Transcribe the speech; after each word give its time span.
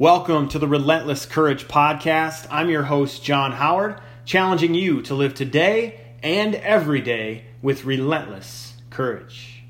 Welcome 0.00 0.48
to 0.50 0.60
the 0.60 0.68
Relentless 0.68 1.26
Courage 1.26 1.66
Podcast. 1.66 2.46
I'm 2.52 2.70
your 2.70 2.84
host, 2.84 3.24
John 3.24 3.50
Howard, 3.50 4.00
challenging 4.24 4.72
you 4.72 5.02
to 5.02 5.14
live 5.16 5.34
today 5.34 5.98
and 6.22 6.54
every 6.54 7.00
day 7.00 7.46
with 7.62 7.84
relentless 7.84 8.74
courage. 8.90 9.64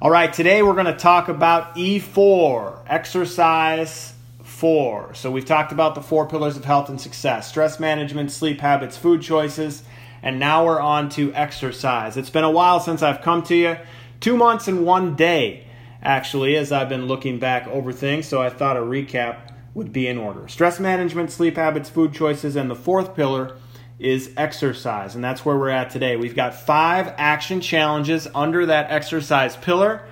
All 0.00 0.10
right, 0.10 0.32
today 0.32 0.62
we're 0.62 0.72
going 0.72 0.86
to 0.86 0.96
talk 0.96 1.28
about 1.28 1.76
E4, 1.76 2.84
exercise 2.86 4.14
4. 4.44 5.12
So 5.12 5.30
we've 5.30 5.44
talked 5.44 5.72
about 5.72 5.94
the 5.94 6.00
four 6.00 6.26
pillars 6.26 6.56
of 6.56 6.64
health 6.64 6.88
and 6.88 6.98
success 6.98 7.46
stress 7.46 7.78
management, 7.78 8.30
sleep 8.30 8.62
habits, 8.62 8.96
food 8.96 9.20
choices, 9.20 9.82
and 10.22 10.38
now 10.38 10.64
we're 10.64 10.80
on 10.80 11.10
to 11.10 11.34
exercise. 11.34 12.16
It's 12.16 12.30
been 12.30 12.44
a 12.44 12.50
while 12.50 12.80
since 12.80 13.02
I've 13.02 13.20
come 13.20 13.42
to 13.42 13.54
you, 13.54 13.76
two 14.20 14.38
months 14.38 14.68
and 14.68 14.86
one 14.86 15.16
day, 15.16 15.66
actually, 16.02 16.56
as 16.56 16.72
I've 16.72 16.88
been 16.88 17.04
looking 17.04 17.38
back 17.38 17.68
over 17.68 17.92
things, 17.92 18.26
so 18.26 18.40
I 18.40 18.48
thought 18.48 18.78
a 18.78 18.80
recap 18.80 19.52
would 19.76 19.92
be 19.92 20.08
in 20.08 20.16
order. 20.16 20.48
Stress 20.48 20.80
management, 20.80 21.30
sleep 21.30 21.56
habits, 21.56 21.90
food 21.90 22.14
choices, 22.14 22.56
and 22.56 22.70
the 22.70 22.74
fourth 22.74 23.14
pillar 23.14 23.58
is 23.98 24.32
exercise. 24.34 25.14
And 25.14 25.22
that's 25.22 25.44
where 25.44 25.54
we're 25.54 25.68
at 25.68 25.90
today. 25.90 26.16
We've 26.16 26.34
got 26.34 26.54
five 26.54 27.12
action 27.18 27.60
challenges 27.60 28.26
under 28.34 28.64
that 28.64 28.90
exercise 28.90 29.54
pillar. 29.54 30.08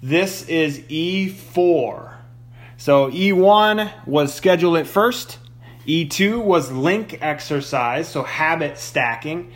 This 0.00 0.46
is 0.48 0.78
E4. 0.82 2.14
So 2.76 3.10
E1 3.10 4.06
was 4.06 4.32
schedule 4.32 4.76
it 4.76 4.86
first. 4.86 5.38
E2 5.84 6.40
was 6.40 6.70
link 6.70 7.18
exercise, 7.20 8.06
so 8.06 8.22
habit 8.22 8.78
stacking. 8.78 9.50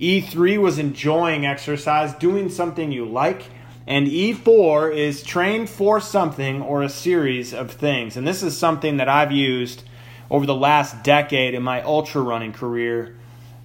E3 0.00 0.58
was 0.58 0.78
enjoying 0.78 1.44
exercise, 1.44 2.14
doing 2.14 2.48
something 2.48 2.90
you 2.90 3.04
like. 3.04 3.44
And 3.86 4.06
E4 4.06 4.94
is 4.94 5.22
train 5.22 5.66
for 5.66 6.00
something 6.00 6.62
or 6.62 6.82
a 6.82 6.88
series 6.88 7.52
of 7.52 7.72
things. 7.72 8.16
And 8.16 8.26
this 8.26 8.42
is 8.42 8.56
something 8.56 8.98
that 8.98 9.08
I've 9.08 9.32
used 9.32 9.82
over 10.30 10.46
the 10.46 10.54
last 10.54 11.02
decade 11.02 11.54
in 11.54 11.62
my 11.62 11.82
ultra 11.82 12.22
running 12.22 12.52
career, 12.52 13.18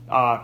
uh, 0.09 0.43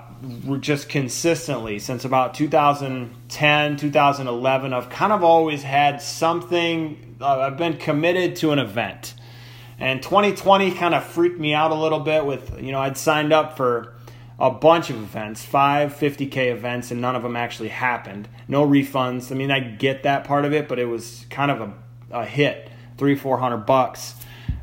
just 0.59 0.89
consistently 0.89 1.79
since 1.79 2.05
about 2.05 2.33
2010, 2.33 3.77
2011. 3.77 4.73
I've 4.73 4.89
kind 4.89 5.11
of 5.11 5.23
always 5.23 5.63
had 5.63 6.01
something, 6.01 7.17
uh, 7.19 7.39
I've 7.39 7.57
been 7.57 7.77
committed 7.77 8.35
to 8.37 8.51
an 8.51 8.59
event. 8.59 9.15
And 9.79 10.01
2020 10.01 10.71
kind 10.75 10.93
of 10.93 11.03
freaked 11.03 11.39
me 11.39 11.53
out 11.53 11.71
a 11.71 11.75
little 11.75 11.99
bit 11.99 12.25
with, 12.25 12.61
you 12.61 12.71
know, 12.71 12.79
I'd 12.79 12.97
signed 12.97 13.33
up 13.33 13.57
for 13.57 13.93
a 14.39 14.49
bunch 14.49 14.89
of 14.89 14.97
events, 14.97 15.43
five 15.43 15.93
50K 15.93 16.51
events, 16.51 16.91
and 16.91 16.99
none 17.01 17.15
of 17.15 17.23
them 17.23 17.35
actually 17.35 17.69
happened. 17.69 18.27
No 18.47 18.67
refunds. 18.67 19.31
I 19.31 19.35
mean, 19.35 19.51
I 19.51 19.59
get 19.59 20.03
that 20.03 20.23
part 20.23 20.45
of 20.45 20.53
it, 20.53 20.67
but 20.67 20.79
it 20.79 20.85
was 20.85 21.25
kind 21.29 21.51
of 21.51 21.61
a, 21.61 21.73
a 22.11 22.25
hit 22.25 22.69
three, 22.97 23.15
four 23.15 23.37
hundred 23.37 23.65
bucks 23.65 24.15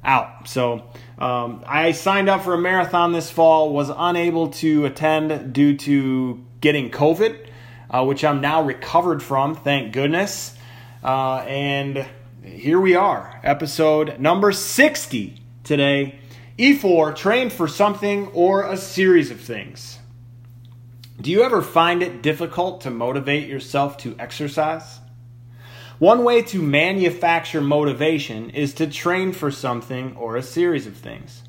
out. 0.04 0.48
So 0.48 0.84
um, 1.18 1.62
I 1.66 1.92
signed 1.92 2.28
up 2.28 2.42
for 2.42 2.54
a 2.54 2.58
marathon 2.58 3.12
this 3.12 3.30
fall, 3.30 3.72
was 3.72 3.90
unable 3.94 4.48
to 4.48 4.86
attend 4.86 5.52
due 5.52 5.76
to 5.76 6.44
getting 6.60 6.90
COVID, 6.90 7.46
uh, 7.90 8.04
which 8.04 8.24
I'm 8.24 8.40
now 8.40 8.62
recovered 8.62 9.22
from, 9.22 9.54
thank 9.54 9.92
goodness. 9.92 10.56
Uh, 11.02 11.38
and 11.38 12.06
here 12.44 12.80
we 12.80 12.94
are, 12.94 13.40
episode 13.42 14.18
number 14.18 14.52
60 14.52 15.40
today 15.64 16.19
E4, 16.60 17.16
trained 17.16 17.54
for 17.54 17.66
something 17.66 18.26
or 18.34 18.64
a 18.64 18.76
series 18.76 19.30
of 19.30 19.40
things. 19.40 19.98
Do 21.18 21.30
you 21.30 21.42
ever 21.42 21.62
find 21.62 22.02
it 22.02 22.20
difficult 22.20 22.82
to 22.82 22.90
motivate 22.90 23.48
yourself 23.48 23.96
to 23.98 24.14
exercise? 24.18 24.98
One 25.98 26.22
way 26.22 26.42
to 26.42 26.60
manufacture 26.60 27.62
motivation 27.62 28.50
is 28.50 28.74
to 28.74 28.86
train 28.86 29.32
for 29.32 29.50
something 29.50 30.14
or 30.16 30.36
a 30.36 30.42
series 30.42 30.86
of 30.86 30.98
things. 30.98 31.44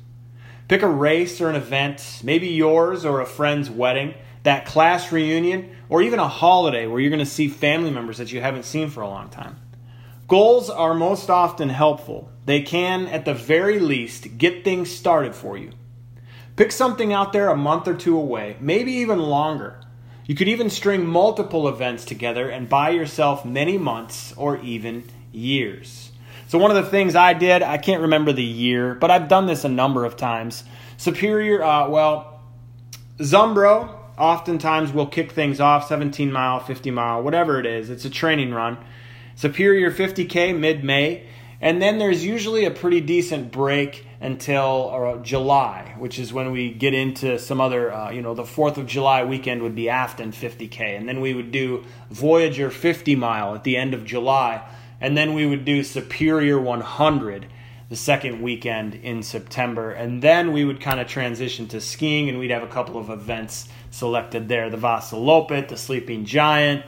Pick 0.66 0.80
a 0.80 0.88
race 0.88 1.42
or 1.42 1.50
an 1.50 1.56
event, 1.56 2.22
maybe 2.24 2.48
yours 2.48 3.04
or 3.04 3.20
a 3.20 3.26
friend's 3.26 3.68
wedding, 3.68 4.14
that 4.44 4.64
class 4.64 5.12
reunion, 5.12 5.76
or 5.90 6.00
even 6.00 6.20
a 6.20 6.28
holiday 6.28 6.86
where 6.86 7.00
you're 7.00 7.10
going 7.10 7.18
to 7.18 7.26
see 7.26 7.48
family 7.48 7.90
members 7.90 8.16
that 8.16 8.32
you 8.32 8.40
haven't 8.40 8.64
seen 8.64 8.88
for 8.88 9.02
a 9.02 9.08
long 9.08 9.28
time. 9.28 9.61
Goals 10.28 10.70
are 10.70 10.94
most 10.94 11.28
often 11.28 11.68
helpful. 11.68 12.30
They 12.44 12.62
can, 12.62 13.06
at 13.06 13.24
the 13.24 13.34
very 13.34 13.78
least, 13.78 14.38
get 14.38 14.64
things 14.64 14.90
started 14.90 15.34
for 15.34 15.56
you. 15.56 15.72
Pick 16.56 16.72
something 16.72 17.12
out 17.12 17.32
there 17.32 17.48
a 17.48 17.56
month 17.56 17.88
or 17.88 17.94
two 17.94 18.16
away, 18.16 18.56
maybe 18.60 18.92
even 18.92 19.18
longer. 19.18 19.80
You 20.26 20.34
could 20.34 20.48
even 20.48 20.70
string 20.70 21.06
multiple 21.06 21.68
events 21.68 22.04
together 22.04 22.48
and 22.48 22.68
buy 22.68 22.90
yourself 22.90 23.44
many 23.44 23.78
months 23.78 24.32
or 24.36 24.58
even 24.58 25.04
years. 25.32 26.12
So, 26.48 26.58
one 26.58 26.70
of 26.70 26.82
the 26.82 26.90
things 26.90 27.16
I 27.16 27.32
did, 27.32 27.62
I 27.62 27.78
can't 27.78 28.02
remember 28.02 28.32
the 28.32 28.42
year, 28.42 28.94
but 28.94 29.10
I've 29.10 29.28
done 29.28 29.46
this 29.46 29.64
a 29.64 29.68
number 29.68 30.04
of 30.04 30.16
times. 30.16 30.64
Superior, 30.98 31.62
uh, 31.62 31.88
well, 31.88 32.40
Zumbro 33.18 33.94
oftentimes 34.18 34.92
will 34.92 35.06
kick 35.06 35.32
things 35.32 35.60
off 35.60 35.88
17 35.88 36.30
mile, 36.30 36.60
50 36.60 36.90
mile, 36.90 37.22
whatever 37.22 37.58
it 37.58 37.66
is. 37.66 37.90
It's 37.90 38.04
a 38.04 38.10
training 38.10 38.52
run. 38.52 38.78
Superior 39.34 39.90
50K 39.90 40.58
mid 40.58 40.84
May. 40.84 41.26
And 41.60 41.80
then 41.80 41.98
there's 41.98 42.24
usually 42.24 42.64
a 42.64 42.72
pretty 42.72 43.00
decent 43.00 43.52
break 43.52 44.04
until 44.20 44.90
uh, 44.92 45.22
July, 45.22 45.94
which 45.98 46.18
is 46.18 46.32
when 46.32 46.50
we 46.50 46.72
get 46.72 46.92
into 46.92 47.38
some 47.38 47.60
other, 47.60 47.92
uh, 47.92 48.10
you 48.10 48.20
know, 48.20 48.34
the 48.34 48.42
4th 48.42 48.78
of 48.78 48.86
July 48.86 49.24
weekend 49.24 49.62
would 49.62 49.74
be 49.74 49.88
Afton 49.88 50.32
50K. 50.32 50.96
And 50.96 51.08
then 51.08 51.20
we 51.20 51.34
would 51.34 51.52
do 51.52 51.84
Voyageur 52.10 52.70
50 52.70 53.14
mile 53.14 53.54
at 53.54 53.62
the 53.62 53.76
end 53.76 53.94
of 53.94 54.04
July. 54.04 54.62
And 55.00 55.16
then 55.16 55.34
we 55.34 55.46
would 55.46 55.64
do 55.64 55.84
Superior 55.84 56.60
100 56.60 57.46
the 57.88 57.96
second 57.96 58.40
weekend 58.40 58.94
in 58.94 59.22
September. 59.22 59.90
And 59.90 60.22
then 60.22 60.52
we 60.52 60.64
would 60.64 60.80
kind 60.80 60.98
of 60.98 61.08
transition 61.08 61.68
to 61.68 61.80
skiing 61.80 62.28
and 62.28 62.38
we'd 62.38 62.50
have 62.50 62.62
a 62.62 62.68
couple 62.68 62.98
of 62.98 63.10
events 63.10 63.68
selected 63.90 64.48
there 64.48 64.70
the 64.70 64.78
Vasaloppet, 64.78 65.68
the 65.68 65.76
Sleeping 65.76 66.24
Giant, 66.24 66.84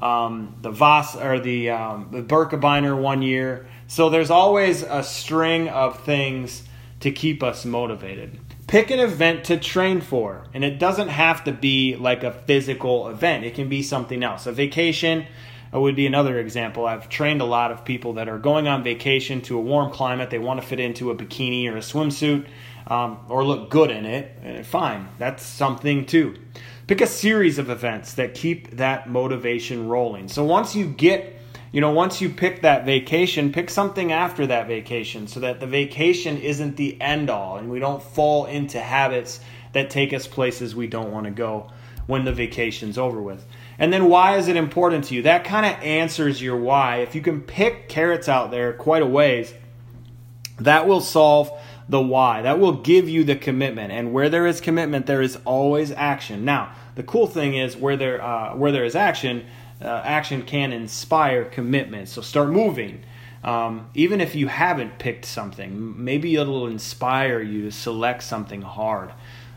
um, 0.00 0.56
the 0.62 0.70
Vas 0.70 1.16
or 1.16 1.40
the, 1.40 1.70
um, 1.70 2.08
the 2.12 2.22
Birkebeiner 2.22 3.00
one 3.00 3.22
year. 3.22 3.66
So 3.86 4.10
there's 4.10 4.30
always 4.30 4.82
a 4.82 5.02
string 5.02 5.68
of 5.68 6.00
things 6.04 6.64
to 7.00 7.10
keep 7.10 7.42
us 7.42 7.64
motivated. 7.64 8.38
Pick 8.66 8.90
an 8.90 8.98
event 8.98 9.44
to 9.44 9.58
train 9.58 10.00
for, 10.00 10.44
and 10.52 10.64
it 10.64 10.78
doesn't 10.78 11.08
have 11.08 11.44
to 11.44 11.52
be 11.52 11.94
like 11.94 12.24
a 12.24 12.32
physical 12.32 13.08
event. 13.08 13.44
It 13.44 13.54
can 13.54 13.68
be 13.68 13.82
something 13.82 14.24
else. 14.24 14.46
A 14.46 14.52
vacation 14.52 15.26
would 15.72 15.94
be 15.94 16.06
another 16.06 16.38
example. 16.38 16.86
I've 16.86 17.08
trained 17.08 17.40
a 17.40 17.44
lot 17.44 17.70
of 17.70 17.84
people 17.84 18.14
that 18.14 18.28
are 18.28 18.38
going 18.38 18.66
on 18.66 18.82
vacation 18.82 19.40
to 19.42 19.56
a 19.56 19.60
warm 19.60 19.92
climate. 19.92 20.30
They 20.30 20.38
want 20.38 20.60
to 20.60 20.66
fit 20.66 20.80
into 20.80 21.10
a 21.10 21.14
bikini 21.14 21.70
or 21.70 21.76
a 21.76 21.80
swimsuit 21.80 22.46
um, 22.86 23.18
or 23.28 23.44
look 23.44 23.70
good 23.70 23.90
in 23.90 24.04
it. 24.04 24.66
Fine, 24.66 25.08
that's 25.18 25.44
something 25.44 26.06
too. 26.06 26.36
Pick 26.86 27.00
a 27.00 27.06
series 27.06 27.58
of 27.58 27.68
events 27.68 28.14
that 28.14 28.34
keep 28.34 28.76
that 28.76 29.08
motivation 29.08 29.88
rolling. 29.88 30.28
So 30.28 30.44
once 30.44 30.76
you 30.76 30.86
get 30.86 31.36
you 31.72 31.80
know, 31.82 31.90
once 31.90 32.22
you 32.22 32.30
pick 32.30 32.62
that 32.62 32.86
vacation, 32.86 33.52
pick 33.52 33.68
something 33.68 34.10
after 34.10 34.46
that 34.46 34.66
vacation 34.66 35.26
so 35.26 35.40
that 35.40 35.60
the 35.60 35.66
vacation 35.66 36.38
isn't 36.38 36.76
the 36.76 36.98
end 37.02 37.28
all 37.28 37.58
and 37.58 37.68
we 37.68 37.80
don't 37.80 38.02
fall 38.02 38.46
into 38.46 38.80
habits 38.80 39.40
that 39.72 39.90
take 39.90 40.14
us 40.14 40.26
places 40.26 40.74
we 40.74 40.86
don't 40.86 41.12
want 41.12 41.26
to 41.26 41.30
go 41.30 41.70
when 42.06 42.24
the 42.24 42.32
vacation's 42.32 42.96
over 42.96 43.20
with. 43.20 43.44
And 43.78 43.92
then 43.92 44.08
why 44.08 44.38
is 44.38 44.48
it 44.48 44.56
important 44.56 45.04
to 45.06 45.14
you? 45.14 45.22
That 45.22 45.44
kind 45.44 45.66
of 45.66 45.72
answers 45.82 46.40
your 46.40 46.56
why. 46.56 46.98
If 46.98 47.14
you 47.14 47.20
can 47.20 47.42
pick 47.42 47.90
carrots 47.90 48.28
out 48.28 48.50
there 48.50 48.72
quite 48.72 49.02
a 49.02 49.06
ways, 49.06 49.52
that 50.60 50.86
will 50.86 51.02
solve 51.02 51.50
the 51.88 52.00
why. 52.00 52.42
That 52.42 52.58
will 52.58 52.72
give 52.72 53.08
you 53.08 53.24
the 53.24 53.36
commitment. 53.36 53.92
And 53.92 54.12
where 54.12 54.28
there 54.28 54.46
is 54.46 54.60
commitment, 54.60 55.06
there 55.06 55.22
is 55.22 55.38
always 55.44 55.92
action. 55.92 56.44
Now, 56.44 56.72
the 56.94 57.02
cool 57.02 57.26
thing 57.26 57.54
is 57.54 57.76
where 57.76 57.96
there 57.96 58.22
uh, 58.22 58.56
where 58.56 58.72
there 58.72 58.84
is 58.84 58.96
action, 58.96 59.46
uh, 59.80 60.02
action 60.04 60.42
can 60.42 60.72
inspire 60.72 61.44
commitment. 61.44 62.08
So 62.08 62.22
start 62.22 62.50
moving. 62.50 63.02
Um, 63.44 63.90
even 63.94 64.20
if 64.20 64.34
you 64.34 64.48
haven't 64.48 64.98
picked 64.98 65.24
something, 65.24 66.02
maybe 66.02 66.34
it'll 66.34 66.66
inspire 66.66 67.40
you 67.40 67.62
to 67.62 67.70
select 67.70 68.24
something 68.24 68.62
hard 68.62 69.12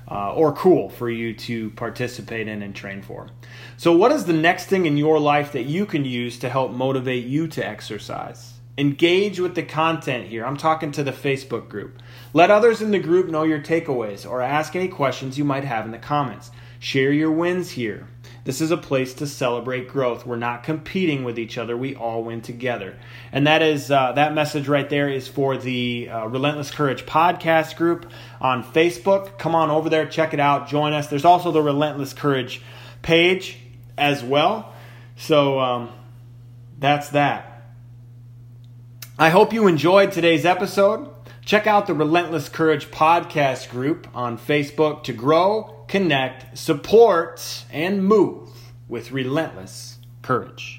uh, 0.09 0.33
or 0.33 0.53
cool 0.53 0.89
for 0.89 1.09
you 1.09 1.33
to 1.33 1.69
participate 1.71 2.47
in 2.47 2.61
and 2.61 2.75
train 2.75 3.01
for. 3.01 3.29
So, 3.77 3.95
what 3.95 4.11
is 4.11 4.25
the 4.25 4.33
next 4.33 4.65
thing 4.65 4.85
in 4.85 4.97
your 4.97 5.19
life 5.19 5.51
that 5.53 5.63
you 5.63 5.85
can 5.85 6.05
use 6.05 6.39
to 6.39 6.49
help 6.49 6.71
motivate 6.71 7.25
you 7.25 7.47
to 7.47 7.65
exercise? 7.65 8.58
Engage 8.79 9.41
with 9.41 9.55
the 9.55 9.63
content 9.63 10.27
here. 10.27 10.45
I'm 10.45 10.55
talking 10.55 10.93
to 10.93 11.03
the 11.03 11.11
Facebook 11.11 11.67
group. 11.67 12.01
Let 12.31 12.49
others 12.49 12.81
in 12.81 12.91
the 12.91 12.99
group 12.99 13.27
know 13.27 13.43
your 13.43 13.59
takeaways 13.59 14.25
or 14.25 14.41
ask 14.41 14.73
any 14.73 14.87
questions 14.87 15.37
you 15.37 15.43
might 15.43 15.65
have 15.65 15.83
in 15.83 15.91
the 15.91 15.97
comments. 15.97 16.49
Share 16.79 17.11
your 17.11 17.29
wins 17.29 17.71
here. 17.71 18.07
This 18.45 18.61
is 18.61 18.71
a 18.71 18.77
place 18.77 19.13
to 19.15 19.27
celebrate 19.27 19.89
growth. 19.89 20.25
We're 20.25 20.37
not 20.37 20.63
competing 20.63 21.25
with 21.25 21.37
each 21.37 21.57
other. 21.57 21.75
We 21.75 21.93
all 21.93 22.23
win 22.23 22.39
together. 22.39 22.97
And 23.33 23.47
that 23.47 23.61
is 23.61 23.91
uh, 23.91 24.13
that 24.13 24.33
message 24.33 24.69
right 24.69 24.89
there 24.89 25.09
is 25.09 25.27
for 25.27 25.57
the 25.57 26.07
uh, 26.09 26.27
Relentless 26.27 26.71
Courage 26.71 27.05
podcast 27.05 27.75
group 27.75 28.09
on 28.39 28.63
Facebook. 28.63 29.37
Come 29.37 29.55
on 29.55 29.69
over 29.69 29.89
there, 29.89 30.05
check 30.05 30.33
it 30.33 30.39
out, 30.39 30.69
join 30.69 30.93
us. 30.93 31.07
There's 31.07 31.25
also 31.25 31.51
the 31.51 31.61
Relentless 31.61 32.13
Courage 32.13 32.61
page 33.01 33.57
as 33.97 34.23
well. 34.23 34.73
So 35.17 35.59
um, 35.59 35.89
that's 36.79 37.09
that. 37.09 37.48
I 39.21 39.31
hope 39.31 39.51
you 39.51 39.67
enjoyed 39.67 40.13
today's 40.13 40.45
episode. 40.45 41.09
Check 41.43 41.67
out 41.67 41.87
the 41.87 41.93
Relentless 41.93 42.47
Courage 42.47 42.89
podcast 42.89 43.69
group 43.69 44.07
on 44.15 44.37
Facebook 44.37 45.03
to 45.03 45.11
grow, 45.11 45.83
connect, 45.89 46.57
support, 46.57 47.65
and 47.69 48.05
move 48.05 48.47
with 48.87 49.11
relentless 49.11 49.97
courage. 50.21 50.78